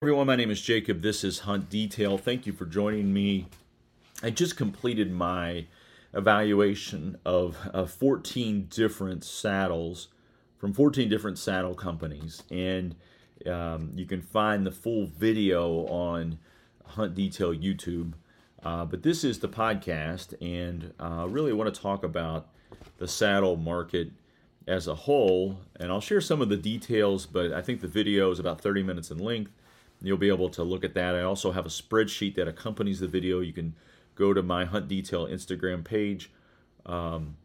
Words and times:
Everyone. 0.00 0.28
My 0.28 0.36
name 0.36 0.52
is 0.52 0.60
Jacob. 0.60 1.02
This 1.02 1.24
is 1.24 1.40
Hunt 1.40 1.68
Detail. 1.68 2.18
Thank 2.18 2.46
you 2.46 2.52
for 2.52 2.66
joining 2.66 3.12
me. 3.12 3.48
I 4.22 4.30
just 4.30 4.56
completed 4.56 5.10
my 5.10 5.66
evaluation 6.14 7.18
of, 7.24 7.56
of 7.74 7.90
14 7.90 8.68
different 8.70 9.24
saddles 9.24 10.06
from 10.56 10.72
14 10.72 11.08
different 11.08 11.36
saddle 11.36 11.74
companies. 11.74 12.44
And 12.48 12.94
um, 13.44 13.90
you 13.96 14.06
can 14.06 14.22
find 14.22 14.64
the 14.64 14.70
full 14.70 15.06
video 15.06 15.84
on 15.88 16.38
Hunt 16.84 17.16
Detail 17.16 17.52
YouTube. 17.52 18.12
Uh, 18.62 18.84
but 18.84 19.02
this 19.02 19.24
is 19.24 19.40
the 19.40 19.48
podcast, 19.48 20.32
and 20.40 20.94
I 21.00 21.22
uh, 21.22 21.26
really 21.26 21.52
want 21.52 21.74
to 21.74 21.80
talk 21.80 22.04
about 22.04 22.46
the 22.98 23.08
saddle 23.08 23.56
market 23.56 24.12
as 24.68 24.86
a 24.86 24.94
whole. 24.94 25.58
And 25.74 25.90
I'll 25.90 26.00
share 26.00 26.20
some 26.20 26.40
of 26.40 26.50
the 26.50 26.56
details, 26.56 27.26
but 27.26 27.52
I 27.52 27.62
think 27.62 27.80
the 27.80 27.88
video 27.88 28.30
is 28.30 28.38
about 28.38 28.60
30 28.60 28.84
minutes 28.84 29.10
in 29.10 29.18
length. 29.18 29.50
You'll 30.00 30.16
be 30.16 30.28
able 30.28 30.48
to 30.50 30.62
look 30.62 30.84
at 30.84 30.94
that. 30.94 31.14
I 31.14 31.22
also 31.22 31.52
have 31.52 31.66
a 31.66 31.70
spreadsheet 31.70 32.36
that 32.36 32.46
accompanies 32.46 33.00
the 33.00 33.08
video. 33.08 33.40
You 33.40 33.52
can 33.52 33.74
go 34.14 34.32
to 34.32 34.42
my 34.42 34.64
Hunt 34.64 34.88
Detail 34.88 35.26
Instagram 35.26 35.84
page 35.84 36.30
um, 36.86 37.36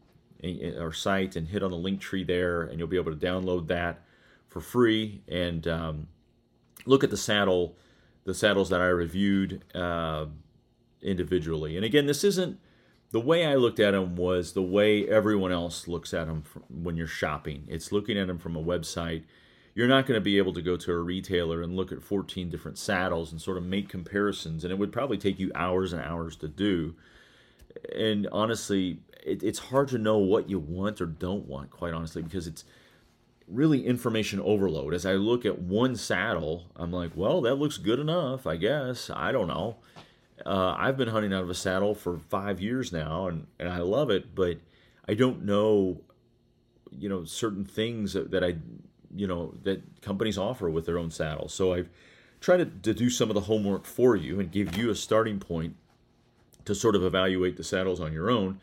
or 0.78 0.92
site 0.92 1.36
and 1.36 1.48
hit 1.48 1.62
on 1.62 1.70
the 1.70 1.76
Linktree 1.76 2.26
there, 2.26 2.62
and 2.62 2.78
you'll 2.78 2.88
be 2.88 2.96
able 2.96 3.16
to 3.16 3.26
download 3.26 3.68
that 3.68 4.02
for 4.48 4.60
free 4.60 5.22
and 5.26 5.66
um, 5.66 6.08
look 6.86 7.02
at 7.02 7.10
the 7.10 7.16
saddle, 7.16 7.76
the 8.24 8.34
saddles 8.34 8.70
that 8.70 8.80
I 8.80 8.86
reviewed 8.86 9.64
uh, 9.74 10.26
individually. 11.02 11.76
And 11.76 11.84
again, 11.84 12.06
this 12.06 12.22
isn't 12.22 12.58
the 13.10 13.20
way 13.20 13.46
I 13.46 13.54
looked 13.54 13.80
at 13.80 13.92
them 13.92 14.16
was 14.16 14.52
the 14.52 14.62
way 14.62 15.08
everyone 15.08 15.52
else 15.52 15.86
looks 15.86 16.12
at 16.12 16.26
them 16.26 16.42
when 16.68 16.96
you're 16.96 17.06
shopping. 17.06 17.64
It's 17.68 17.92
looking 17.92 18.18
at 18.18 18.26
them 18.26 18.38
from 18.38 18.56
a 18.56 18.62
website 18.62 19.22
you're 19.74 19.88
not 19.88 20.06
going 20.06 20.16
to 20.16 20.24
be 20.24 20.38
able 20.38 20.52
to 20.54 20.62
go 20.62 20.76
to 20.76 20.92
a 20.92 20.98
retailer 20.98 21.60
and 21.60 21.74
look 21.74 21.90
at 21.90 22.02
14 22.02 22.48
different 22.48 22.78
saddles 22.78 23.32
and 23.32 23.40
sort 23.40 23.56
of 23.56 23.64
make 23.64 23.88
comparisons 23.88 24.64
and 24.64 24.72
it 24.72 24.78
would 24.78 24.92
probably 24.92 25.18
take 25.18 25.38
you 25.38 25.50
hours 25.54 25.92
and 25.92 26.02
hours 26.02 26.36
to 26.36 26.48
do. 26.48 26.94
And 27.94 28.28
honestly 28.30 28.98
it, 29.24 29.42
it's 29.42 29.58
hard 29.58 29.88
to 29.88 29.98
know 29.98 30.18
what 30.18 30.48
you 30.48 30.58
want 30.58 31.00
or 31.00 31.06
don't 31.06 31.46
want 31.46 31.70
quite 31.70 31.92
honestly 31.92 32.22
because 32.22 32.46
it's 32.46 32.64
really 33.48 33.84
information 33.84 34.40
overload. 34.40 34.94
As 34.94 35.04
i 35.04 35.14
look 35.14 35.44
at 35.44 35.58
one 35.58 35.96
saddle 35.96 36.64
i'm 36.76 36.92
like 36.92 37.10
well 37.14 37.40
that 37.42 37.56
looks 37.56 37.76
good 37.76 37.98
enough 37.98 38.46
i 38.46 38.56
guess. 38.56 39.10
I 39.10 39.32
don't 39.32 39.48
know. 39.48 39.76
Uh, 40.46 40.74
i've 40.78 40.96
been 40.96 41.08
hunting 41.08 41.32
out 41.32 41.42
of 41.42 41.50
a 41.50 41.54
saddle 41.54 41.94
for 41.94 42.18
five 42.18 42.60
years 42.60 42.92
now 42.92 43.26
and, 43.26 43.46
and 43.58 43.68
i 43.68 43.78
love 43.78 44.10
it 44.10 44.34
but 44.34 44.58
i 45.08 45.14
don't 45.14 45.44
know 45.44 46.00
you 46.90 47.08
know 47.08 47.24
certain 47.24 47.64
things 47.64 48.14
that, 48.14 48.30
that 48.30 48.42
i 48.42 48.56
you 49.14 49.26
know 49.26 49.54
that 49.62 50.02
companies 50.02 50.38
offer 50.38 50.68
with 50.68 50.86
their 50.86 50.98
own 50.98 51.10
saddles. 51.10 51.54
So 51.54 51.72
I've 51.72 51.88
tried 52.40 52.58
to, 52.58 52.66
to 52.66 52.94
do 52.94 53.10
some 53.10 53.30
of 53.30 53.34
the 53.34 53.42
homework 53.42 53.86
for 53.86 54.16
you 54.16 54.40
and 54.40 54.50
give 54.50 54.76
you 54.76 54.90
a 54.90 54.94
starting 54.94 55.38
point 55.38 55.76
to 56.64 56.74
sort 56.74 56.94
of 56.94 57.04
evaluate 57.04 57.56
the 57.56 57.64
saddles 57.64 58.00
on 58.00 58.12
your 58.12 58.30
own. 58.30 58.60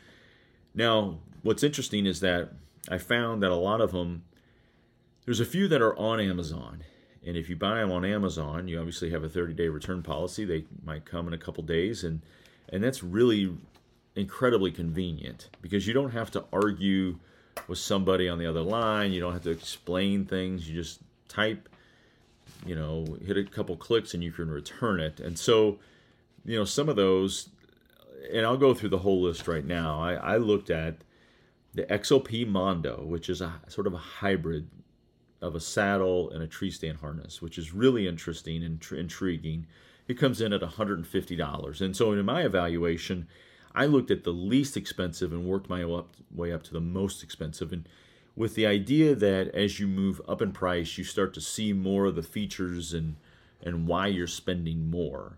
Now, 0.74 1.20
what's 1.44 1.64
interesting 1.64 2.06
is 2.06 2.20
that 2.22 2.50
I 2.90 2.98
found 2.98 3.44
that 3.44 3.52
a 3.52 3.56
lot 3.56 3.82
of 3.82 3.92
them, 3.92 4.24
there's 5.26 5.40
a 5.40 5.46
few 5.46 5.68
that 5.68 5.82
are 5.82 5.98
on 5.98 6.20
Amazon. 6.20 6.84
And 7.26 7.38
if 7.38 7.50
you 7.50 7.56
buy 7.56 7.80
them 7.80 7.92
on 7.92 8.04
Amazon, 8.04 8.68
you 8.68 8.80
obviously 8.80 9.12
have 9.12 9.24
a 9.24 9.30
30 9.30 9.54
day 9.54 9.68
return 9.68 10.02
policy. 10.02 10.46
They 10.46 10.66
might 10.84 11.06
come 11.06 11.28
in 11.28 11.34
a 11.34 11.38
couple 11.38 11.64
days. 11.64 12.04
And, 12.04 12.22
and 12.70 12.84
that's 12.84 13.04
really 13.04 13.56
incredibly 14.16 14.72
convenient 14.72 15.50
because 15.62 15.88
you 15.88 15.94
don't 15.94 16.12
have 16.12 16.32
to 16.32 16.46
argue 16.52 17.20
with 17.68 17.80
somebody 17.80 18.28
on 18.28 18.38
the 18.38 18.46
other 18.46 18.62
line. 18.62 19.12
You 19.12 19.22
don't 19.22 19.34
have 19.34 19.44
to 19.44 19.52
explain 19.52 20.26
things. 20.26 20.70
You 20.70 20.76
just 20.76 21.00
type, 21.28 21.70
you 22.66 22.76
know, 22.76 23.06
hit 23.26 23.38
a 23.38 23.44
couple 23.44 23.76
clicks 23.78 24.14
and 24.14 24.24
you 24.24 24.32
can 24.32 24.50
return 24.50 25.00
it. 25.00 25.20
And 25.20 25.38
so, 25.38 25.80
you 26.46 26.58
know, 26.58 26.66
some 26.66 26.90
of 26.90 26.96
those, 26.96 27.50
and 28.34 28.46
I'll 28.46 28.58
go 28.58 28.74
through 28.74 28.90
the 28.90 29.00
whole 29.00 29.22
list 29.22 29.48
right 29.48 29.66
now. 29.66 30.02
I, 30.02 30.14
I 30.14 30.38
looked 30.38 30.70
at 30.70 30.98
the 31.74 31.84
XOP 31.84 32.48
Mondo, 32.48 33.04
which 33.06 33.30
is 33.30 33.42
a 33.42 33.54
sort 33.68 33.88
of 33.88 33.94
a 33.94 33.98
hybrid 33.98 34.68
of 35.42 35.56
a 35.56 35.60
saddle 35.60 36.30
and 36.30 36.44
a 36.44 36.48
tree 36.48 36.72
stand 36.72 37.00
harness, 37.00 37.42
which 37.42 37.58
is 37.58 37.74
really 37.74 38.08
interesting 38.08 38.64
and 38.64 38.80
tr- 38.80 38.96
intriguing. 38.96 39.66
It 40.08 40.16
comes 40.16 40.42
in 40.42 40.54
at 40.54 40.62
$150. 40.62 41.82
And 41.82 41.96
so, 41.96 42.12
in 42.12 42.26
my 42.26 42.44
evaluation, 42.44 43.28
I 43.74 43.86
looked 43.86 44.12
at 44.12 44.24
the 44.24 44.32
least 44.32 44.76
expensive 44.76 45.32
and 45.32 45.46
worked 45.46 45.70
my 45.70 45.86
way 46.34 46.52
up 46.52 46.64
to 46.64 46.74
the 46.74 46.82
most 46.82 47.24
expensive. 47.24 47.72
And 47.72 47.88
with 48.36 48.56
the 48.56 48.66
idea 48.66 49.16
that 49.16 49.50
as 49.50 49.80
you 49.80 49.88
move 49.88 50.22
up 50.28 50.42
in 50.42 50.52
price, 50.52 50.98
you 50.98 51.04
start 51.04 51.34
to 51.36 51.42
see 51.42 51.74
more 51.74 52.06
of 52.06 52.16
the 52.16 52.24
features 52.24 52.94
and, 52.94 53.16
and 53.62 53.88
why 53.88 54.08
you're 54.08 54.28
spending 54.28 54.90
more. 54.90 55.38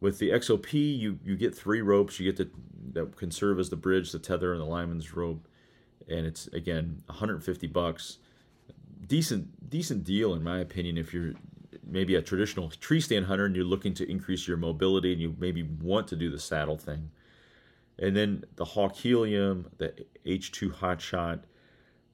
With 0.00 0.18
the 0.18 0.30
XOP, 0.30 0.72
you, 0.72 1.18
you 1.24 1.36
get 1.36 1.56
three 1.56 1.82
ropes. 1.82 2.20
You 2.20 2.32
get 2.32 2.36
to 2.36 2.50
that 2.92 3.16
can 3.16 3.30
serve 3.30 3.58
as 3.58 3.70
the 3.70 3.76
bridge, 3.76 4.12
the 4.12 4.18
tether, 4.18 4.52
and 4.52 4.60
the 4.60 4.66
lineman's 4.66 5.14
rope. 5.14 5.46
And 6.08 6.26
it's 6.26 6.46
again 6.48 7.02
150 7.06 7.66
bucks. 7.66 8.18
Decent 9.06 9.68
decent 9.68 10.04
deal 10.04 10.34
in 10.34 10.42
my 10.42 10.58
opinion 10.58 10.96
if 10.96 11.12
you're 11.12 11.34
maybe 11.86 12.14
a 12.14 12.22
traditional 12.22 12.70
tree 12.70 13.00
stand 13.00 13.26
hunter 13.26 13.44
and 13.44 13.56
you're 13.56 13.64
looking 13.64 13.94
to 13.94 14.10
increase 14.10 14.46
your 14.46 14.56
mobility 14.56 15.12
and 15.12 15.20
you 15.20 15.34
maybe 15.38 15.62
want 15.62 16.08
to 16.08 16.16
do 16.16 16.30
the 16.30 16.38
saddle 16.38 16.76
thing. 16.76 17.10
And 17.98 18.16
then 18.16 18.44
the 18.56 18.64
Hawk 18.64 18.96
Helium, 18.96 19.66
the 19.78 19.92
H2 20.24 20.74
Hotshot, 20.74 21.40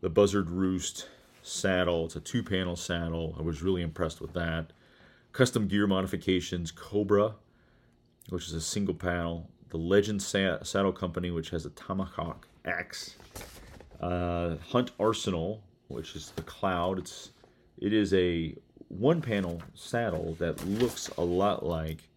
the 0.00 0.08
Buzzard 0.08 0.50
Roost 0.50 1.08
saddle. 1.42 2.06
It's 2.06 2.16
a 2.16 2.20
two 2.20 2.42
panel 2.42 2.76
saddle. 2.76 3.36
I 3.38 3.42
was 3.42 3.62
really 3.62 3.82
impressed 3.82 4.20
with 4.20 4.32
that. 4.32 4.72
Custom 5.32 5.68
gear 5.68 5.86
modifications, 5.86 6.70
Cobra, 6.70 7.34
which 8.30 8.46
is 8.46 8.54
a 8.54 8.60
single 8.60 8.94
panel. 8.94 9.50
The 9.70 9.76
Legend 9.78 10.22
Saddle 10.22 10.92
Company, 10.92 11.30
which 11.30 11.50
has 11.50 11.66
a 11.66 11.70
Tomahawk 11.70 12.46
X. 12.64 13.16
Uh, 14.00 14.56
Hunt 14.68 14.92
Arsenal, 15.00 15.62
which 15.88 16.14
is 16.14 16.32
the 16.36 16.42
Cloud. 16.42 16.98
It's 16.98 17.30
it 17.78 17.92
is 17.92 18.14
a 18.14 18.54
one 18.88 19.20
panel 19.20 19.60
saddle 19.74 20.36
that 20.38 20.64
looks 20.66 21.08
a 21.18 21.22
lot 21.22 21.66
like 21.66 22.08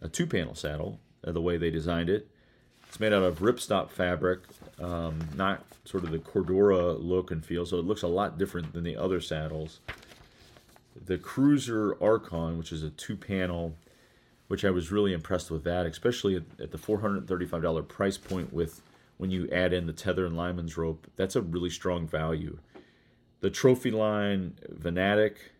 a 0.00 0.08
two 0.08 0.26
panel 0.26 0.54
saddle, 0.54 0.98
uh, 1.24 1.32
the 1.32 1.42
way 1.42 1.56
they 1.56 1.70
designed 1.70 2.08
it. 2.08 2.30
It's 2.96 3.00
made 3.02 3.12
out 3.12 3.24
of 3.24 3.40
ripstop 3.40 3.90
fabric, 3.90 4.40
um, 4.80 5.18
not 5.34 5.62
sort 5.84 6.04
of 6.04 6.12
the 6.12 6.18
Cordura 6.18 6.96
look 6.98 7.30
and 7.30 7.44
feel, 7.44 7.66
so 7.66 7.78
it 7.78 7.84
looks 7.84 8.00
a 8.00 8.06
lot 8.06 8.38
different 8.38 8.72
than 8.72 8.84
the 8.84 8.96
other 8.96 9.20
saddles. 9.20 9.80
The 11.04 11.18
Cruzr 11.18 12.00
Archon, 12.00 12.56
which 12.56 12.72
is 12.72 12.82
a 12.82 12.88
two 12.88 13.14
panel, 13.14 13.74
which 14.48 14.64
I 14.64 14.70
was 14.70 14.90
really 14.90 15.12
impressed 15.12 15.50
with 15.50 15.62
that, 15.64 15.84
especially 15.84 16.36
at, 16.36 16.44
at 16.58 16.70
the 16.70 16.78
$435 16.78 17.86
price 17.86 18.16
point 18.16 18.50
with 18.50 18.80
when 19.18 19.30
you 19.30 19.46
add 19.50 19.74
in 19.74 19.86
the 19.86 19.92
tether 19.92 20.24
and 20.24 20.34
lineman's 20.34 20.78
rope. 20.78 21.06
That's 21.16 21.36
a 21.36 21.42
really 21.42 21.68
strong 21.68 22.08
value. 22.08 22.56
The 23.40 23.50
Trophyline 23.50 24.52
Venatic, 24.70 25.52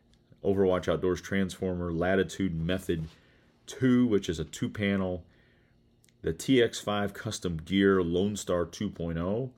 Overwatch 0.43 0.90
Outdoors 0.90 1.20
Transformer, 1.20 1.93
Latitude 1.93 2.58
Method 2.58 3.08
2, 3.66 4.06
which 4.06 4.31
is 4.31 4.40
a 4.40 4.44
two 4.44 4.70
panel 4.70 5.22
the 6.26 6.34
TX5 6.34 7.14
Custom 7.14 7.56
Gear 7.58 8.02
Lone 8.02 8.34
Star 8.34 8.67
2.0, 8.67 9.50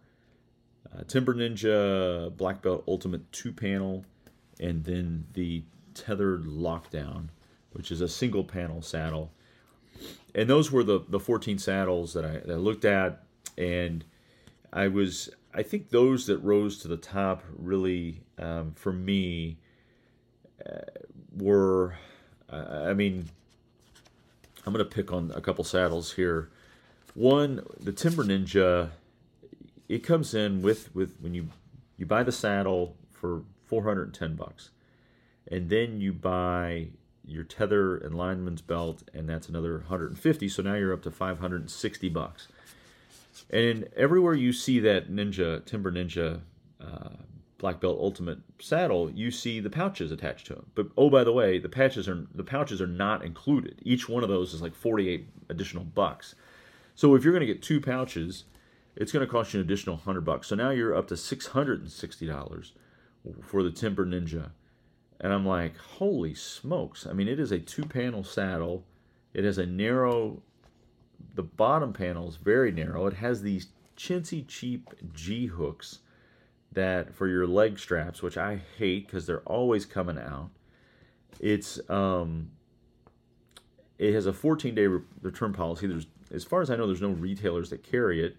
uh, 0.93 1.03
Timber 1.09 1.35
Ninja 1.35 2.37
Black 2.37 2.61
Belt 2.61 2.85
Ultimate 2.87 3.32
2 3.32 3.55
panel, 3.55 4.05
and 4.61 4.85
then 4.85 5.25
the 5.32 5.62
Tethered 5.94 6.44
Lockdown, 6.44 7.29
which 7.73 7.91
is 7.91 8.03
a 8.03 8.09
single 8.09 8.44
panel 8.44 8.82
saddle. 8.82 9.32
And 10.35 10.50
those 10.50 10.70
were 10.70 10.85
the, 10.85 11.00
the 11.09 11.19
14 11.19 11.56
saddles 11.56 12.12
that 12.12 12.26
I, 12.26 12.32
that 12.32 12.50
I 12.50 12.56
looked 12.56 12.85
at. 12.85 13.23
And 13.56 14.05
I 14.71 14.88
was 14.88 15.31
I 15.55 15.62
think 15.62 15.88
those 15.88 16.26
that 16.26 16.37
rose 16.41 16.76
to 16.81 16.88
the 16.88 16.99
top 16.99 17.44
really 17.56 18.21
um, 18.37 18.73
for 18.75 18.93
me 18.93 19.56
uh, 20.67 20.81
were 21.35 21.97
uh, 22.53 22.85
I 22.85 22.93
mean 22.93 23.31
I'm 24.67 24.75
going 24.75 24.85
to 24.85 24.94
pick 24.94 25.14
on 25.14 25.32
a 25.35 25.41
couple 25.41 25.64
saddles 25.64 26.12
here. 26.12 26.50
One, 27.14 27.64
the 27.81 27.93
Timber 27.93 28.25
Ninja, 28.25 28.90
it 29.88 30.02
comes 30.02 30.34
in 30.34 30.62
with 30.62 30.94
with 30.94 31.16
when 31.20 31.34
you 31.34 31.49
you 31.96 32.06
buy 32.06 32.22
the 32.22 32.32
saddle 32.32 32.96
for 33.10 33.43
410 33.66 34.37
bucks, 34.37 34.70
and 35.50 35.69
then 35.69 36.00
you 36.00 36.12
buy 36.12 36.88
your 37.25 37.44
tether 37.44 37.96
and 37.96 38.14
lineman's 38.16 38.62
belt, 38.62 39.02
and 39.12 39.28
that's 39.28 39.49
another 39.49 39.75
150. 39.75 40.49
So 40.49 40.62
now 40.62 40.75
you're 40.75 40.93
up 40.93 41.02
to 41.02 41.10
560 41.10 42.08
bucks. 42.08 42.49
And 43.50 43.88
everywhere 43.96 44.34
you 44.34 44.52
see 44.52 44.81
that 44.81 45.11
Ninja 45.11 45.64
Timber 45.64 45.93
Ninja 45.93 46.40
uh, 46.81 47.11
Black 47.58 47.81
Belt 47.81 47.99
Ultimate 48.00 48.38
saddle, 48.61 49.11
you 49.11 49.31
see 49.31 49.61
the 49.61 49.70
pouches 49.70 50.12
attached 50.12 50.46
to 50.46 50.54
them. 50.54 50.66
But 50.75 50.88
oh, 50.96 51.11
by 51.11 51.25
the 51.25 51.32
way, 51.32 51.58
the 51.58 51.69
patches 51.69 52.08
are 52.08 52.26
the 52.34 52.44
pouches 52.44 52.81
are 52.81 52.87
not 52.87 53.25
included. 53.25 53.81
Each 53.82 54.08
one 54.08 54.22
of 54.22 54.28
those 54.28 54.54
is 54.54 54.62
like 54.62 54.75
48 54.75 55.28
additional 55.49 55.84
bucks. 55.84 56.34
So 56.99 57.15
if 57.15 57.23
you're 57.23 57.33
going 57.33 57.47
to 57.47 57.55
get 57.55 57.62
two 57.62 57.81
pouches, 57.81 58.43
it's 58.97 59.12
going 59.12 59.25
to 59.25 59.31
cost 59.31 59.55
you 59.55 59.61
an 59.61 59.65
additional 59.65 59.95
100 59.95 60.23
bucks. 60.23 60.49
So 60.49 60.56
now 60.56 60.71
you're 60.71 60.97
up 60.97 61.06
to 61.06 61.15
$660 61.15 62.73
for 63.41 63.62
the 63.62 63.71
Timber 63.71 64.05
Ninja. 64.05 64.50
And 65.21 65.33
I'm 65.33 65.47
like, 65.47 65.77
holy 65.77 66.35
smokes. 66.35 67.06
I 67.06 67.12
mean, 67.12 67.29
it 67.29 67.39
is 67.39 67.53
a 67.53 67.61
two 67.61 67.85
panel 67.85 68.25
saddle. 68.25 68.85
It 69.33 69.45
has 69.45 69.59
a 69.59 69.65
narrow, 69.65 70.43
the 71.37 71.45
bottom 71.45 71.93
panel 71.93 72.29
is 72.29 72.35
very 72.35 72.73
narrow. 72.73 73.06
It 73.06 73.15
has 73.15 73.43
these 73.43 73.69
chintzy 73.97 74.45
cheap 74.49 74.91
G 75.15 75.47
hooks 75.47 76.00
that 76.73 77.15
for 77.15 77.29
your 77.29 77.47
leg 77.47 77.79
straps, 77.79 78.23
which 78.23 78.37
I 78.37 78.61
hate 78.77 79.06
because 79.06 79.25
they're 79.25 79.43
always 79.43 79.87
coming 79.87 80.19
out. 80.19 80.50
It's 81.39 81.79
um, 81.89 82.50
it 83.99 84.15
has 84.15 84.27
a 84.27 84.33
14 84.33 84.75
day 84.75 84.87
return 85.23 85.53
policy. 85.53 85.87
There's 85.87 86.06
as 86.31 86.45
far 86.45 86.61
as 86.61 86.71
I 86.71 86.77
know, 86.77 86.87
there's 86.87 87.00
no 87.00 87.11
retailers 87.11 87.71
that 87.71 87.83
carry 87.83 88.23
it, 88.25 88.37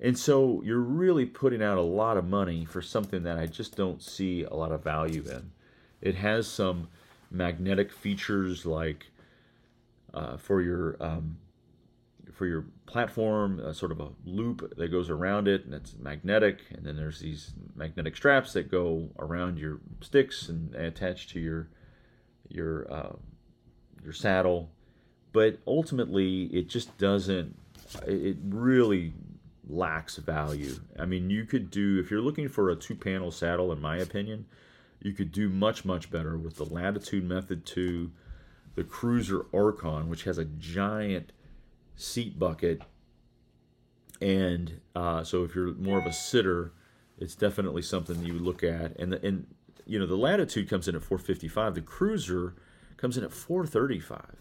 and 0.00 0.18
so 0.18 0.60
you're 0.64 0.78
really 0.78 1.26
putting 1.26 1.62
out 1.62 1.78
a 1.78 1.82
lot 1.82 2.16
of 2.16 2.26
money 2.26 2.64
for 2.64 2.82
something 2.82 3.22
that 3.22 3.38
I 3.38 3.46
just 3.46 3.76
don't 3.76 4.02
see 4.02 4.44
a 4.44 4.54
lot 4.54 4.72
of 4.72 4.82
value 4.82 5.24
in. 5.30 5.52
It 6.00 6.16
has 6.16 6.48
some 6.48 6.88
magnetic 7.30 7.92
features 7.92 8.66
like 8.66 9.06
uh, 10.12 10.36
for 10.36 10.60
your 10.60 10.96
um, 11.00 11.38
for 12.32 12.46
your 12.46 12.64
platform, 12.86 13.60
a 13.60 13.72
sort 13.72 13.92
of 13.92 14.00
a 14.00 14.08
loop 14.24 14.74
that 14.76 14.88
goes 14.88 15.10
around 15.10 15.48
it, 15.48 15.64
and 15.64 15.74
it's 15.74 15.94
magnetic. 15.98 16.60
And 16.74 16.84
then 16.84 16.96
there's 16.96 17.20
these 17.20 17.52
magnetic 17.74 18.16
straps 18.16 18.52
that 18.54 18.70
go 18.70 19.10
around 19.18 19.58
your 19.58 19.80
sticks 20.00 20.48
and, 20.48 20.74
attach 20.74 21.28
to 21.28 21.40
your 21.40 21.68
your 22.48 22.92
uh, 22.92 23.12
your 24.02 24.12
saddle. 24.12 24.70
But 25.32 25.58
ultimately, 25.66 26.44
it 26.44 26.68
just 26.68 26.96
doesn't. 26.98 27.56
It 28.06 28.36
really 28.44 29.12
lacks 29.68 30.16
value. 30.16 30.76
I 30.98 31.06
mean, 31.06 31.30
you 31.30 31.44
could 31.44 31.70
do 31.70 32.00
if 32.00 32.10
you're 32.10 32.20
looking 32.20 32.48
for 32.48 32.70
a 32.70 32.76
two-panel 32.76 33.30
saddle, 33.30 33.72
in 33.72 33.80
my 33.80 33.96
opinion, 33.96 34.46
you 35.00 35.12
could 35.12 35.32
do 35.32 35.48
much 35.48 35.84
much 35.84 36.10
better 36.10 36.36
with 36.36 36.56
the 36.56 36.64
Latitude 36.64 37.24
Method 37.24 37.64
Two, 37.66 38.12
the 38.74 38.84
Cruzr 38.84 39.46
Archon, 39.52 40.08
which 40.08 40.24
has 40.24 40.38
a 40.38 40.44
giant 40.44 41.32
seat 41.96 42.38
bucket. 42.38 42.82
And 44.20 44.80
uh, 44.94 45.24
so 45.24 45.42
if 45.44 45.54
you're 45.54 45.74
more 45.74 45.98
of 45.98 46.06
a 46.06 46.12
sitter, 46.12 46.72
it's 47.18 47.34
definitely 47.34 47.82
something 47.82 48.24
you 48.24 48.34
look 48.34 48.62
at. 48.62 48.96
And 48.98 49.12
the, 49.12 49.26
and 49.26 49.46
you 49.86 49.98
know 49.98 50.06
the 50.06 50.16
Latitude 50.16 50.68
comes 50.68 50.88
in 50.88 50.94
at 50.94 51.02
455. 51.02 51.74
The 51.74 51.80
Cruzr 51.80 52.54
comes 52.96 53.16
in 53.16 53.24
at 53.24 53.32
435, 53.32 54.36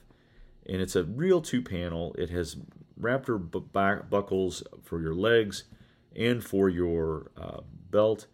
and 0.67 0.81
it's 0.81 0.95
a 0.95 1.03
real 1.03 1.41
two 1.41 1.61
panel. 1.61 2.15
It 2.17 2.29
has 2.29 2.57
Raptor 2.99 3.39
bu- 3.39 4.03
buckles 4.09 4.63
for 4.83 5.01
your 5.01 5.15
legs 5.15 5.63
and 6.15 6.43
for 6.43 6.69
your 6.69 7.31
uh, 7.37 7.61
belt, 7.89 8.27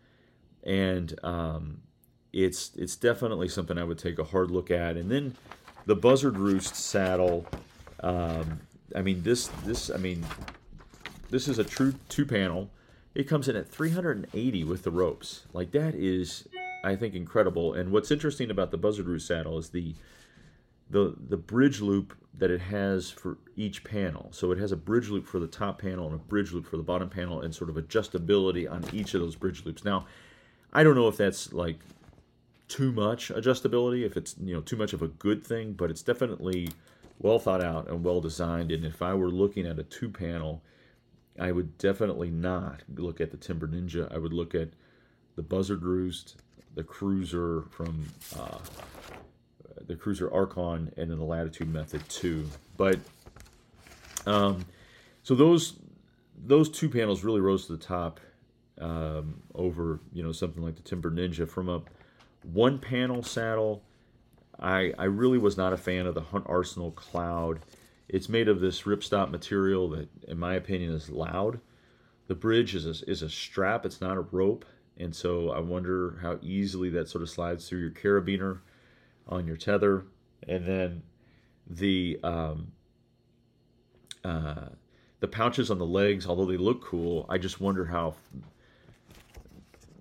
and 0.64 1.18
um, 1.24 1.82
it's 2.34 2.72
it's 2.76 2.96
definitely 2.96 3.48
something 3.48 3.78
I 3.78 3.84
would 3.84 3.98
take 3.98 4.20
a 4.20 4.24
hard 4.24 4.52
look 4.52 4.70
at. 4.70 4.98
And 4.98 5.10
then 5.10 5.36
the 5.86 5.96
Buzzard 5.96 6.38
Roost 6.38 6.76
saddle. 6.76 7.46
Um, 8.02 8.60
I 8.96 9.02
mean 9.02 9.24
this 9.24 9.48
this 9.66 9.90
I 9.90 9.98
mean 9.98 10.26
this 11.30 11.48
is 11.48 11.60
a 11.60 11.64
true 11.64 11.94
two 12.10 12.26
panel. 12.26 12.70
It 13.16 13.28
comes 13.28 13.48
in 13.48 13.56
at 13.56 13.68
380 13.68 14.64
with 14.66 14.84
the 14.84 14.92
ropes. 14.92 15.46
Like 15.54 15.72
that 15.72 15.96
is 15.96 16.48
I 16.84 16.96
think 16.96 17.16
incredible. 17.16 17.74
And 17.74 17.92
what's 17.92 18.12
interesting 18.12 18.52
about 18.52 18.72
the 18.72 18.78
Buzzard 18.78 19.08
Roost 19.08 19.28
saddle 19.28 19.58
is 19.58 19.70
the 19.70 19.96
the 20.90 21.16
the 21.30 21.38
bridge 21.38 21.82
loop 21.82 22.16
that 22.38 22.52
it 22.52 22.62
has 22.62 23.10
for 23.10 23.38
each 23.56 23.84
panel. 23.84 24.30
So 24.32 24.52
it 24.52 24.60
has 24.60 24.72
a 24.72 24.78
bridge 24.78 25.10
loop 25.10 25.26
for 25.26 25.40
the 25.40 25.48
top 25.48 25.82
panel 25.82 26.06
and 26.06 26.16
a 26.16 26.20
bridge 26.20 26.54
loop 26.54 26.68
for 26.68 26.78
the 26.78 26.84
bottom 26.84 27.10
panel 27.10 27.42
and 27.42 27.54
sort 27.54 27.70
of 27.70 27.78
adjustability 27.78 28.72
on 28.72 28.86
each 28.94 29.16
of 29.16 29.22
those 29.22 29.36
bridge 29.36 29.66
loops. 29.66 29.84
Now, 29.84 30.06
I 30.72 30.84
don't 30.84 30.96
know 30.96 31.08
if 31.08 31.18
that's 31.18 31.52
like 31.52 31.80
too 32.68 32.92
much 32.92 33.30
adjustability, 33.30 34.06
if 34.06 34.18
it's 34.18 34.36
you 34.44 34.54
know 34.54 34.62
too 34.62 34.76
much 34.76 34.94
of 34.94 35.02
a 35.02 35.08
good 35.08 35.44
thing, 35.44 35.74
but 35.74 35.90
it's 35.90 36.04
definitely 36.04 36.70
well 37.20 37.40
thought 37.40 37.64
out 37.64 37.90
and 37.90 38.04
well 38.04 38.22
designed. 38.22 38.72
And 38.72 38.86
if 38.86 39.02
I 39.02 39.14
were 39.14 39.32
looking 39.32 39.66
at 39.66 39.80
a 39.80 39.84
two 39.84 40.10
panel, 40.10 40.62
I 41.40 41.52
would 41.52 41.78
definitely 41.78 42.30
not 42.30 42.84
look 42.96 43.22
at 43.22 43.32
the 43.32 43.38
Timber 43.38 43.68
Ninja. 43.68 44.14
I 44.14 44.18
would 44.18 44.34
look 44.34 44.54
at 44.54 44.70
the 45.36 45.44
Buzzard 45.44 45.84
Roost, 45.84 46.36
the 46.76 46.84
Cruzr 46.84 47.70
from 47.72 48.08
uh, 48.38 48.60
the 49.88 49.96
Cruzr 49.96 50.34
Archon, 50.34 50.94
and 50.98 51.10
then 51.10 51.18
the 51.18 51.26
Latitude 51.26 51.72
Method 51.72 52.08
2. 52.10 52.48
But 52.76 53.00
um, 54.26 54.66
so 55.24 55.36
those 55.36 55.74
those 56.38 56.70
two 56.70 56.90
panels 56.90 57.24
really 57.24 57.42
rose 57.42 57.66
to 57.66 57.72
the 57.72 57.84
top 57.84 58.20
um, 58.80 59.42
over 59.56 60.00
you 60.14 60.22
know 60.22 60.32
something 60.32 60.64
like 60.64 60.76
the 60.76 60.84
Timber 60.84 61.10
Ninja 61.10 61.48
from 61.50 61.70
a 61.70 61.82
one 62.44 62.80
panel 62.80 63.24
saddle 63.24 63.82
I, 64.60 64.94
I 64.98 65.06
really 65.06 65.38
was 65.38 65.58
not 65.58 65.74
a 65.74 65.78
fan 65.78 66.06
of 66.08 66.16
the 66.16 66.22
Hunt 66.22 66.46
Arsenal 66.48 66.92
Cloud. 66.92 67.60
It's 68.10 68.30
made 68.30 68.48
of 68.48 68.60
this 68.60 68.84
ripstop 68.84 69.30
material 69.30 69.90
that, 69.90 70.10
in 70.28 70.40
my 70.40 70.56
opinion, 70.56 70.94
is 70.94 71.10
loud. 71.10 71.60
The 72.28 72.36
bridge 72.36 72.76
is 72.76 72.86
a, 72.86 73.10
is 73.10 73.22
a 73.22 73.30
strap, 73.30 73.86
it's 73.86 74.02
not 74.02 74.18
a 74.18 74.22
rope. 74.22 74.66
And 74.98 75.16
so 75.16 75.52
I 75.52 75.60
wonder 75.60 76.18
how 76.22 76.40
easily 76.42 76.90
that 76.92 77.08
sort 77.08 77.22
of 77.22 77.30
slides 77.30 77.70
through 77.70 77.80
your 77.80 77.92
carabiner 77.92 78.60
on 79.30 79.48
your 79.48 79.58
tether. 79.58 80.06
And 80.48 80.66
then 80.66 81.04
the 81.70 82.20
um, 82.24 82.72
uh, 84.24 84.70
the 85.20 85.28
pouches 85.28 85.72
on 85.72 85.80
the 85.80 85.86
legs, 85.86 86.28
although 86.28 86.46
they 86.46 86.58
look 86.58 86.84
cool, 86.84 87.26
I 87.28 87.38
just 87.38 87.60
wonder 87.60 87.86
how 87.86 88.16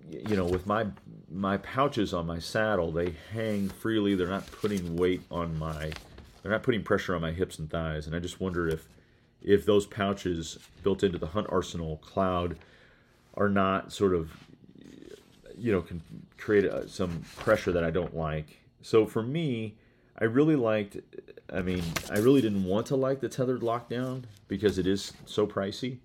you 0.09 0.35
know, 0.35 0.45
with 0.45 0.65
my 0.65 0.87
my 1.29 1.57
pouches 1.57 2.13
on 2.13 2.25
my 2.25 2.39
saddle, 2.39 2.91
they 2.91 3.15
hang 3.33 3.69
freely. 3.69 4.15
They're 4.15 4.27
not 4.27 4.49
putting 4.51 4.95
weight 4.95 5.21
on 5.29 5.57
my, 5.59 5.91
they're 6.41 6.51
not 6.51 6.63
putting 6.63 6.83
pressure 6.83 7.15
on 7.15 7.21
my 7.21 7.31
hips 7.31 7.59
and 7.59 7.69
thighs. 7.69 8.07
And 8.07 8.15
I 8.15 8.19
just 8.19 8.39
wonder 8.39 8.67
if 8.67 8.87
if 9.41 9.65
those 9.65 9.85
pouches 9.85 10.57
built 10.83 11.03
into 11.03 11.17
the 11.17 11.27
Hunt 11.27 11.47
Arsenal 11.49 11.97
Cloud 11.97 12.57
are 13.35 13.49
not 13.49 13.91
sort 13.91 14.15
of, 14.15 14.31
you 15.57 15.71
know, 15.71 15.81
can 15.81 16.01
create 16.37 16.65
a, 16.65 16.87
some 16.87 17.21
pressure 17.35 17.71
that 17.71 17.83
I 17.83 17.91
don't 17.91 18.15
like. 18.15 18.59
So 18.87 19.05
for 19.05 19.21
me, 19.21 19.75
I 20.17 20.23
really 20.23 20.55
liked. 20.55 20.95
I 21.51 21.61
mean, 21.61 21.83
I 22.09 22.19
really 22.19 22.39
didn't 22.39 22.63
want 22.63 22.87
to 22.87 22.95
like 22.95 23.19
the 23.19 23.27
tethered 23.27 23.59
lockdown 23.59 24.23
because 24.47 24.77
it 24.77 24.87
is 24.87 25.11
so 25.25 25.45
pricey, 25.45 25.97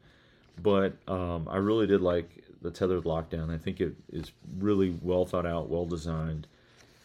but 0.60 0.94
um, 1.06 1.46
I 1.48 1.58
really 1.58 1.86
did 1.86 2.00
like 2.00 2.42
the 2.60 2.72
tethered 2.72 3.04
lockdown. 3.04 3.54
I 3.54 3.58
think 3.58 3.80
it 3.80 3.94
is 4.12 4.32
really 4.58 4.98
well 5.00 5.24
thought 5.24 5.46
out, 5.46 5.68
well 5.68 5.86
designed. 5.86 6.48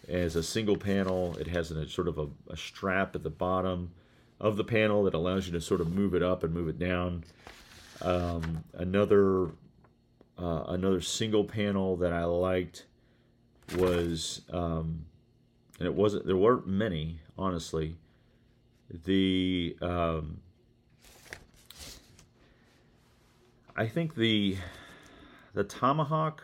As 0.10 0.36
a 0.36 0.42
single 0.42 0.78
panel, 0.78 1.38
it 1.38 1.46
has 1.46 1.70
a 1.70 1.88
sort 1.88 2.08
of 2.08 2.18
a, 2.18 2.28
a, 2.50 2.58
strap 2.58 3.16
at 3.16 3.22
the 3.22 3.30
bottom 3.30 3.92
of 4.40 4.58
the 4.58 4.64
panel 4.64 5.04
that 5.04 5.14
allows 5.14 5.46
you 5.46 5.54
to 5.54 5.62
sort 5.62 5.80
of 5.80 5.94
move 5.94 6.16
it 6.16 6.24
up 6.24 6.44
and 6.44 6.56
move 6.56 6.70
it 6.70 6.80
down. 6.80 7.24
Um, 8.02 8.64
another 8.74 9.50
uh, 10.40 10.64
another 10.70 11.02
single 11.02 11.44
panel 11.44 11.98
that 11.98 12.14
I 12.14 12.24
liked 12.24 12.86
was, 13.76 14.42
um, 14.52 15.06
and 15.80 15.88
it 15.88 15.94
wasn't 15.94 16.26
there 16.26 16.38
weren't 16.38 16.68
many 16.68 17.20
honestly. 17.38 17.98
The 18.90 19.78
um, 19.82 20.40
I 23.76 23.88
think 23.88 24.16
the 24.16 24.58
the 25.54 25.64
Tomahawk 25.64 26.44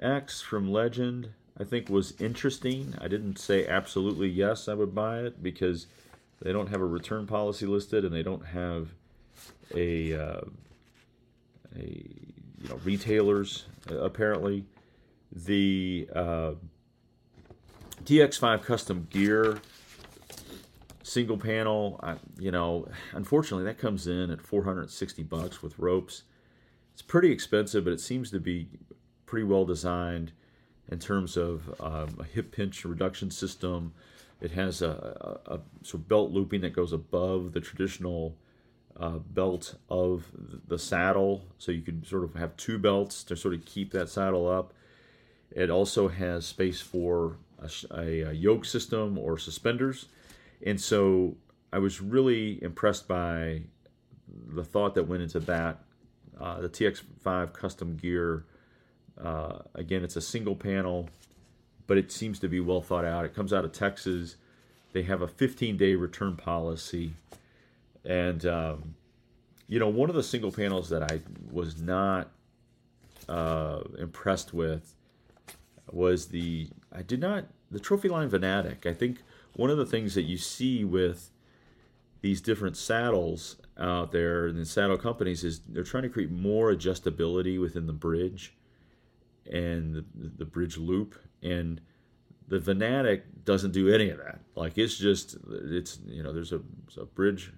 X 0.00 0.40
from 0.40 0.70
Legend, 0.70 1.30
I 1.58 1.64
think, 1.64 1.88
was 1.88 2.14
interesting. 2.20 2.94
I 3.00 3.08
didn't 3.08 3.38
say 3.38 3.66
absolutely 3.66 4.28
yes, 4.28 4.68
I 4.68 4.74
would 4.74 4.94
buy 4.94 5.20
it 5.20 5.42
because 5.42 5.86
they 6.42 6.52
don't 6.52 6.68
have 6.68 6.80
a 6.80 6.86
return 6.86 7.26
policy 7.26 7.66
listed 7.66 8.04
and 8.04 8.14
they 8.14 8.22
don't 8.22 8.46
have 8.46 8.88
a 9.74 10.12
uh, 10.12 10.40
a 11.76 12.04
you 12.62 12.68
know 12.68 12.80
retailers 12.84 13.64
uh, 13.90 13.98
apparently. 13.98 14.64
The 15.32 16.08
uh, 16.14 16.52
TX5 18.04 18.62
custom 18.62 19.06
gear 19.10 19.60
single 21.04 21.36
panel, 21.36 22.00
I, 22.02 22.16
you 22.38 22.50
know, 22.50 22.88
unfortunately 23.12 23.64
that 23.66 23.78
comes 23.78 24.06
in 24.06 24.30
at 24.30 24.40
460 24.40 25.22
bucks 25.24 25.62
with 25.62 25.78
ropes. 25.78 26.22
It's 26.92 27.02
pretty 27.02 27.30
expensive, 27.30 27.84
but 27.84 27.92
it 27.92 28.00
seems 28.00 28.30
to 28.30 28.40
be 28.40 28.68
pretty 29.26 29.44
well 29.44 29.64
designed 29.64 30.32
in 30.90 30.98
terms 30.98 31.36
of 31.36 31.74
um, 31.80 32.16
a 32.18 32.24
hip 32.24 32.52
pinch 32.52 32.84
reduction 32.84 33.30
system. 33.30 33.92
It 34.40 34.52
has 34.52 34.82
a, 34.82 35.38
a, 35.46 35.54
a, 35.54 35.60
sort 35.82 36.02
of 36.02 36.08
belt 36.08 36.30
looping 36.30 36.62
that 36.62 36.72
goes 36.72 36.92
above 36.92 37.52
the 37.52 37.60
traditional 37.60 38.36
uh, 38.98 39.18
belt 39.18 39.76
of 39.88 40.30
the 40.66 40.78
saddle, 40.78 41.44
so 41.58 41.70
you 41.70 41.82
can 41.82 42.04
sort 42.04 42.24
of 42.24 42.34
have 42.34 42.56
two 42.56 42.78
belts 42.78 43.24
to 43.24 43.36
sort 43.36 43.54
of 43.54 43.64
keep 43.64 43.92
that 43.92 44.08
saddle 44.08 44.48
up. 44.48 44.72
It 45.50 45.70
also 45.70 46.08
has 46.08 46.46
space 46.46 46.80
for 46.80 47.36
a, 47.90 48.20
a 48.22 48.32
yoke 48.32 48.64
system 48.64 49.18
or 49.18 49.38
suspenders, 49.38 50.06
and 50.64 50.80
so 50.80 51.36
I 51.72 51.78
was 51.78 52.00
really 52.00 52.62
impressed 52.62 53.08
by 53.08 53.62
the 54.28 54.64
thought 54.64 54.94
that 54.94 55.08
went 55.08 55.22
into 55.22 55.40
that. 55.40 55.80
Uh, 56.40 56.60
the 56.60 56.68
TX5 56.68 57.52
custom 57.52 57.96
gear, 57.96 58.44
uh, 59.20 59.58
again, 59.74 60.04
it's 60.04 60.16
a 60.16 60.20
single 60.20 60.54
panel, 60.54 61.08
but 61.86 61.98
it 61.98 62.10
seems 62.10 62.38
to 62.40 62.48
be 62.48 62.60
well 62.60 62.80
thought 62.80 63.04
out. 63.04 63.24
It 63.24 63.34
comes 63.34 63.52
out 63.52 63.64
of 63.64 63.72
Texas. 63.72 64.36
They 64.92 65.02
have 65.02 65.22
a 65.22 65.28
15 65.28 65.76
day 65.76 65.94
return 65.94 66.36
policy. 66.36 67.14
And, 68.04 68.44
um, 68.46 68.94
you 69.68 69.78
know, 69.78 69.88
one 69.88 70.08
of 70.08 70.14
the 70.14 70.22
single 70.22 70.52
panels 70.52 70.90
that 70.90 71.10
I 71.10 71.20
was 71.50 71.80
not 71.80 72.30
uh, 73.28 73.80
impressed 73.98 74.54
with 74.54 74.94
was 75.90 76.26
the, 76.26 76.68
I 76.94 77.02
did 77.02 77.20
not, 77.20 77.46
the 77.70 77.80
Trophyline 77.80 78.28
Venatic. 78.28 78.86
I 78.86 78.94
think 78.94 79.18
one 79.54 79.70
of 79.70 79.78
the 79.78 79.86
things 79.86 80.14
that 80.14 80.22
you 80.22 80.38
see 80.38 80.84
with 80.84 81.30
these 82.20 82.40
different 82.40 82.76
saddles 82.76 83.56
out 83.78 84.12
there 84.12 84.46
and 84.46 84.58
the 84.58 84.64
saddle 84.64 84.96
companies 84.96 85.44
is 85.44 85.60
they're 85.68 85.82
trying 85.82 86.04
to 86.04 86.08
create 86.08 86.30
more 86.30 86.72
adjustability 86.72 87.60
within 87.60 87.86
the 87.86 87.92
bridge 87.92 88.54
and 89.50 89.94
the, 89.94 90.04
the 90.38 90.44
bridge 90.44 90.78
loop 90.78 91.16
and 91.42 91.80
the 92.48 92.58
Venatic 92.58 93.44
doesn't 93.44 93.72
do 93.72 93.92
any 93.92 94.10
of 94.10 94.18
that 94.18 94.38
like 94.54 94.78
it's 94.78 94.96
just 94.96 95.36
it's 95.50 95.98
you 96.06 96.22
know 96.22 96.32
there's 96.32 96.52
a, 96.52 96.60
a 96.98 97.04
bridge 97.04 97.52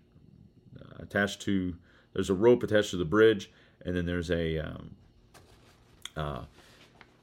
uh, 0.80 0.96
attached 0.98 1.42
to 1.42 1.76
there's 2.12 2.30
a 2.30 2.34
rope 2.34 2.62
attached 2.62 2.90
to 2.90 2.96
the 2.96 3.04
bridge 3.04 3.50
and 3.84 3.96
then 3.96 4.06
there's 4.06 4.30
a 4.30 4.58
um, 4.58 4.90
uh, 6.16 6.40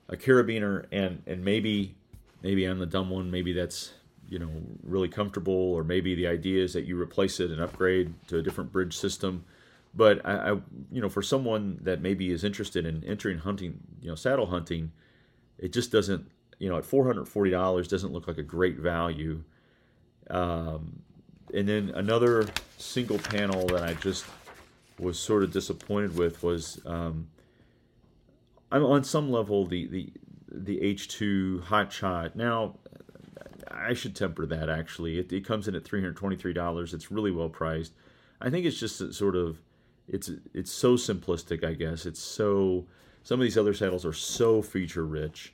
a 0.08 0.15
carabiner 0.15 0.86
and 0.91 1.22
and 1.25 1.43
maybe 1.43 1.96
maybe 2.44 2.66
I'm 2.66 2.80
the 2.80 2.86
dumb 2.86 3.10
one 3.10 3.32
maybe 3.32 3.54
that's 3.54 3.94
you 4.30 4.40
know 4.40 4.50
really 4.84 5.10
comfortable 5.10 5.54
or 5.54 5.84
maybe 5.84 6.16
the 6.16 6.28
idea 6.28 6.64
is 6.64 6.74
that 6.74 6.86
you 6.86 7.00
replace 7.00 7.40
it 7.40 7.52
and 7.52 7.60
upgrade 7.62 8.14
to 8.28 8.38
a 8.38 8.42
different 8.42 8.72
bridge 8.72 8.96
system. 8.96 9.46
But 9.96 10.26
I, 10.26 10.52
I, 10.52 10.52
you 10.92 11.02
know 11.02 11.10
for 11.10 11.22
someone 11.22 11.80
that 11.82 12.02
maybe 12.02 12.32
is 12.32 12.44
interested 12.44 12.86
in 12.86 13.04
entering 13.04 13.40
hunting 13.40 13.80
you 14.02 14.10
know 14.10 14.16
saddle 14.16 14.48
hunting 14.48 14.92
it 15.58 15.74
just 15.74 15.92
doesn't 15.92 16.30
you 16.60 16.70
know 16.70 16.78
at 16.78 16.84
$440 16.84 17.88
doesn't 17.88 18.14
look 18.14 18.28
like 18.28 18.38
a 18.38 18.44
great 18.44 18.78
value. 18.78 19.44
Um, 20.30 21.04
and 21.54 21.68
then 21.68 21.92
another 21.96 22.48
single 22.78 23.20
panel 23.20 23.68
that 23.68 23.84
i 23.84 23.94
just 23.94 24.26
was 25.00 25.20
sort 25.20 25.44
of 25.44 25.52
disappointed 25.52 26.18
with 26.18 26.44
was 26.44 26.82
um, 26.86 27.28
i'm 28.72 28.84
on 28.84 29.04
some 29.04 29.32
level 29.32 29.66
the 29.66 29.88
the 29.88 30.12
the 30.54 30.80
h2 30.80 31.64
hot 31.64 31.92
shot 31.92 32.36
now 32.36 32.76
I 33.72 33.94
should 33.94 34.16
temper 34.16 34.46
that 34.46 34.70
actually. 34.70 35.20
It, 35.20 35.32
it 35.34 35.46
comes 35.46 35.68
in 35.68 35.76
at 35.76 35.84
$323. 35.84 36.94
It's 36.94 37.12
really 37.12 37.32
well 37.32 37.50
priced. 37.50 37.94
I 38.40 38.50
think 38.50 38.66
it's 38.66 38.80
just 38.80 39.14
sort 39.14 39.36
of 39.36 39.62
it's 40.08 40.30
it's 40.54 40.72
so 40.72 40.96
simplistic, 40.96 41.64
I 41.64 41.74
guess. 41.74 42.06
It's 42.06 42.22
so 42.22 42.86
some 43.24 43.40
of 43.40 43.44
these 43.44 43.58
other 43.58 43.74
saddles 43.74 44.06
are 44.06 44.14
so 44.14 44.62
feature 44.62 45.06
rich 45.06 45.54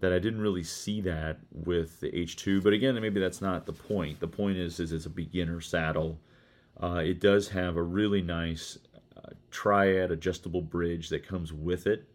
that 0.00 0.12
I 0.12 0.18
didn't 0.18 0.40
really 0.40 0.64
see 0.64 1.00
that 1.02 1.38
with 1.52 2.00
the 2.00 2.10
H2. 2.10 2.62
But 2.62 2.72
again, 2.72 3.00
maybe 3.00 3.20
that's 3.20 3.40
not 3.40 3.64
the 3.64 3.72
point. 3.72 4.20
The 4.20 4.28
point 4.28 4.58
is 4.58 4.80
is 4.80 4.92
it's 4.92 5.06
a 5.06 5.10
beginner 5.10 5.60
saddle. 5.60 6.18
Uh, 6.82 7.02
it 7.04 7.20
does 7.20 7.48
have 7.48 7.76
a 7.76 7.82
really 7.82 8.20
nice 8.20 8.78
uh, 9.16 9.30
triad 9.50 10.10
adjustable 10.10 10.60
bridge 10.60 11.08
that 11.08 11.26
comes 11.26 11.52
with 11.52 11.86
it. 11.86 12.08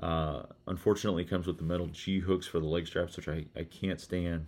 Uh, 0.00 0.44
unfortunately, 0.66 1.24
comes 1.24 1.46
with 1.46 1.58
the 1.58 1.64
metal 1.64 1.86
G 1.86 2.20
hooks 2.20 2.46
for 2.46 2.58
the 2.58 2.66
leg 2.66 2.86
straps, 2.86 3.16
which 3.16 3.28
I, 3.28 3.44
I 3.54 3.64
can't 3.64 4.00
stand. 4.00 4.46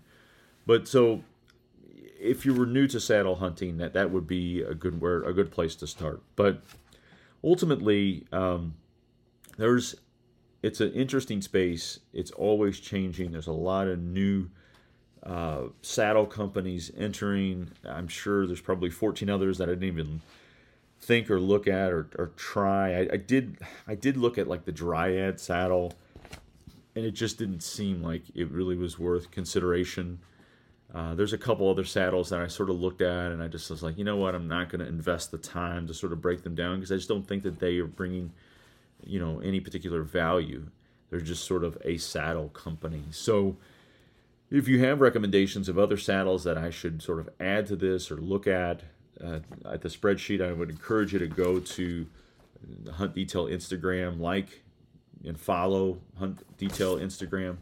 But 0.67 0.89
so 0.89 1.23
if 2.19 2.47
you 2.47 2.55
were 2.55 2.67
new 2.67 2.87
to 2.89 3.01
saddle 3.01 3.37
hunting, 3.37 3.77
that 3.79 3.93
that 3.93 4.11
would 4.11 4.27
be 4.27 4.63
a 4.63 4.75
good 4.75 5.01
where 5.01 5.23
a 5.23 5.33
good 5.33 5.51
place 5.51 5.75
to 5.77 5.87
start. 5.87 6.23
But 6.37 6.63
ultimately, 7.45 8.27
um, 8.33 8.75
there's 9.59 9.97
it's 10.63 10.81
an 10.81 10.93
interesting 10.93 11.43
space. 11.43 12.01
It's 12.13 12.31
always 12.31 12.81
changing. 12.81 13.33
There's 13.33 13.49
a 13.49 13.53
lot 13.53 13.89
of 13.89 13.99
new 13.99 14.49
uh, 15.25 15.65
saddle 15.83 16.27
companies 16.27 16.91
entering. 16.97 17.71
I'm 17.85 18.09
sure 18.09 18.47
there's 18.47 18.61
probably 18.61 18.91
14 18.91 19.29
others 19.29 19.59
that 19.59 19.69
I 19.69 19.73
didn't 19.73 19.89
even 19.89 20.21
think 21.03 21.31
or 21.31 21.41
look 21.41 21.67
at 21.67 21.93
or, 21.93 22.09
or 22.17 22.29
try. 22.37 22.95
I, 22.95 23.09
I 23.13 23.17
did 23.17 23.59
I 23.87 23.95
did 23.95 24.17
look 24.17 24.39
at 24.39 24.49
like 24.49 24.65
the 24.65 24.73
Dryad 24.73 25.41
saddle, 25.41 25.93
and 26.95 27.05
it 27.05 27.13
just 27.13 27.39
didn't 27.39 27.63
seem 27.63 28.03
like 28.03 28.23
it 28.35 28.51
really 28.51 28.77
was 28.77 28.99
worth 28.99 29.31
consideration. 29.31 30.21
Uh, 30.95 31.15
there's 31.15 31.33
a 31.33 31.39
couple 31.39 31.69
other 31.71 31.85
saddles 31.85 32.29
that 32.29 32.41
I 32.41 32.47
sort 32.47 32.69
of 32.71 32.79
looked 32.79 33.01
at, 33.01 33.33
and 33.33 33.43
I 33.43 33.49
just 33.49 33.71
was 33.71 33.83
like, 33.83 33.97
you 33.97 34.05
know 34.05 34.17
what, 34.17 34.35
I'm 34.35 34.47
not 34.47 34.69
going 34.69 34.81
to 34.81 34.87
invest 34.87 35.31
the 35.31 35.39
time 35.39 35.87
to 35.87 35.95
sort 35.95 36.13
of 36.13 36.21
break 36.21 36.43
them 36.43 36.55
down 36.55 36.77
because 36.77 36.93
I 36.93 36.97
just 36.97 37.09
don't 37.09 37.27
think 37.27 37.43
that 37.45 37.61
they 37.61 37.79
are 37.79 37.87
bringing, 37.87 38.31
you 39.03 39.19
know, 39.19 39.41
any 39.41 39.59
particular 39.59 40.03
value. 40.03 40.67
They're 41.09 41.21
just 41.21 41.45
sort 41.45 41.65
of 41.65 41.79
a 41.83 41.97
saddle 41.97 42.51
company. 42.51 43.05
So, 43.11 43.57
if 44.51 44.69
you 44.69 44.81
have 44.81 45.01
recommendations 45.01 45.67
of 45.71 45.79
other 45.79 45.97
saddles 45.97 46.45
that 46.45 46.59
I 46.59 46.69
should 46.69 47.03
sort 47.03 47.21
of 47.21 47.31
add 47.41 47.67
to 47.69 47.77
this 47.77 48.11
or 48.11 48.17
look 48.17 48.47
at 48.47 48.83
uh, 49.25 49.41
at 49.71 49.83
the 49.83 49.89
spreadsheet, 49.89 50.41
I 50.41 50.53
would 50.53 50.71
encourage 50.71 51.13
you 51.13 51.19
to 51.19 51.29
go 51.29 51.61
to 51.61 52.07
Hunt 52.93 53.15
Detail 53.15 53.47
Instagram, 53.47 54.21
like 54.21 54.63
and 55.25 55.39
follow 55.39 55.99
Hunt 56.19 56.45
Detail 56.59 56.97
Instagram. 56.97 57.59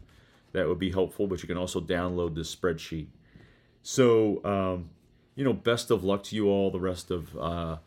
That 0.53 0.67
would 0.67 0.79
be 0.79 0.91
helpful, 0.91 1.27
but 1.27 1.41
you 1.41 1.47
can 1.47 1.57
also 1.57 1.79
download 1.79 2.35
this 2.35 2.53
spreadsheet 2.53 3.07
so, 3.83 4.43
um, 4.43 4.89
you 5.35 5.43
know, 5.43 5.53
best 5.53 5.91
of 5.91 6.03
luck 6.03 6.23
to 6.23 6.35
you 6.35 6.47
all 6.47 6.71
the 6.71 6.79
rest 6.79 7.11
of 7.11 7.35
uh, 7.37 7.77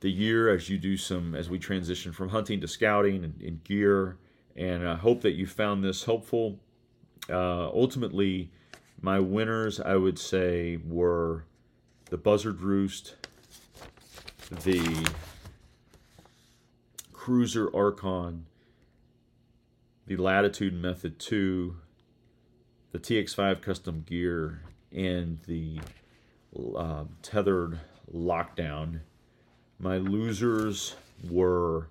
the 0.00 0.10
year 0.10 0.48
as 0.48 0.68
you 0.68 0.78
do 0.78 0.96
some, 0.96 1.34
as 1.34 1.50
we 1.50 1.58
transition 1.58 2.12
from 2.12 2.30
hunting 2.30 2.60
to 2.60 2.68
scouting 2.68 3.24
and, 3.24 3.40
and 3.40 3.64
gear. 3.64 4.16
And 4.56 4.88
I 4.88 4.94
hope 4.94 5.20
that 5.22 5.32
you 5.32 5.46
found 5.46 5.84
this 5.84 6.04
helpful. 6.04 6.58
Uh, 7.28 7.68
ultimately, 7.68 8.50
my 9.00 9.20
winners, 9.20 9.80
I 9.80 9.96
would 9.96 10.18
say, 10.18 10.78
were 10.86 11.44
the 12.10 12.16
Buzzard 12.16 12.60
Roost, 12.60 13.14
the 14.50 15.06
Cruzr 17.12 17.74
Archon, 17.74 18.46
the 20.06 20.16
Latitude 20.16 20.72
Method 20.72 21.18
2, 21.18 21.76
the 22.92 22.98
TX5 22.98 23.60
Custom 23.60 24.04
Gear, 24.06 24.62
and 24.90 25.38
the 25.46 25.80
uh, 26.76 27.04
tethered 27.22 27.78
lockdown. 28.14 29.00
My 29.78 29.98
losers 29.98 30.94
were, 31.28 31.88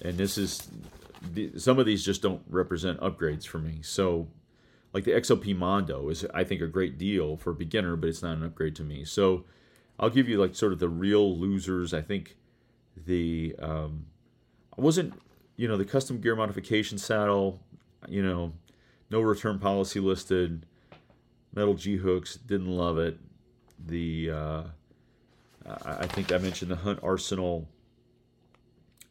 and 0.00 0.18
this 0.18 0.36
is, 0.36 0.68
some 1.56 1.78
of 1.78 1.86
these 1.86 2.04
just 2.04 2.20
don't 2.20 2.42
represent 2.48 2.98
upgrades 2.98 3.46
for 3.46 3.58
me. 3.58 3.78
So, 3.82 4.26
like 4.92 5.04
the 5.04 5.12
XOP 5.12 5.56
Mondo 5.56 6.08
is, 6.08 6.24
I 6.34 6.44
think, 6.44 6.60
a 6.60 6.66
great 6.66 6.98
deal 6.98 7.36
for 7.36 7.50
a 7.50 7.54
beginner, 7.54 7.96
but 7.96 8.08
it's 8.08 8.22
not 8.22 8.36
an 8.36 8.44
upgrade 8.44 8.76
to 8.76 8.82
me. 8.82 9.04
So, 9.04 9.44
I'll 9.98 10.10
give 10.10 10.28
you 10.28 10.38
like 10.38 10.54
sort 10.54 10.72
of 10.72 10.78
the 10.78 10.88
real 10.88 11.38
losers. 11.38 11.94
I 11.94 12.02
think 12.02 12.36
the, 12.96 13.54
um, 13.58 14.06
I 14.76 14.80
wasn't, 14.80 15.14
you 15.56 15.68
know, 15.68 15.76
the 15.76 15.84
custom 15.84 16.20
gear 16.20 16.34
modification 16.34 16.98
saddle, 16.98 17.60
you 18.08 18.22
know, 18.22 18.52
no 19.10 19.20
return 19.20 19.58
policy 19.58 20.00
listed 20.00 20.66
metal 21.54 21.74
G 21.74 21.96
hooks. 21.96 22.36
Didn't 22.36 22.68
love 22.68 22.98
it. 22.98 23.18
The 23.84 24.30
uh, 24.30 24.62
I 25.84 26.06
think 26.06 26.32
I 26.32 26.38
mentioned 26.38 26.70
the 26.70 26.76
Hunt 26.76 27.00
Arsenal, 27.02 27.68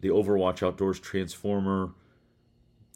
the 0.01 0.09
Overwatch 0.09 0.65
Outdoors 0.65 0.99
Transformer. 0.99 1.91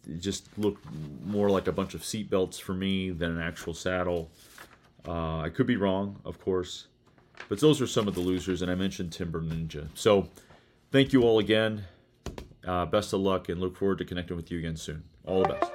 It 0.08 0.20
just 0.20 0.48
looked 0.58 0.86
more 1.26 1.50
like 1.50 1.68
a 1.68 1.72
bunch 1.72 1.94
of 1.94 2.04
seat 2.04 2.30
belts 2.30 2.60
for 2.60 2.74
me 2.74 3.10
than 3.12 3.32
an 3.32 3.42
actual 3.42 3.74
saddle. 3.74 4.30
Uh, 5.08 5.40
I 5.40 5.50
could 5.50 5.68
be 5.68 5.76
wrong, 5.78 6.20
of 6.26 6.40
course, 6.40 6.88
but 7.50 7.60
those 7.60 7.82
are 7.82 7.88
some 7.88 8.08
of 8.08 8.16
the 8.16 8.22
losers, 8.22 8.62
and 8.62 8.72
I 8.72 8.76
mentioned 8.76 9.12
Timber 9.12 9.42
Ninja. 9.42 9.88
So, 9.94 10.30
thank 10.92 11.14
you 11.14 11.24
all 11.24 11.40
again, 11.40 11.86
Uh, 12.66 12.84
best 12.86 13.14
of 13.14 13.20
luck 13.20 13.48
and 13.50 13.62
look 13.62 13.78
forward 13.78 14.00
to 14.00 14.06
connecting 14.06 14.36
with 14.36 14.50
you 14.50 14.58
again 14.58 14.76
soon. 14.76 15.04
All 15.24 15.44
the 15.44 15.50
best. 15.50 15.72